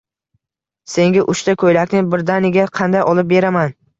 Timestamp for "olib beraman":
3.15-3.77